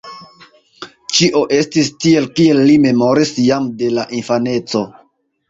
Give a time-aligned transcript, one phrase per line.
[1.17, 4.85] Ĉio estis tiel, kiel li memoris jam de la infaneco.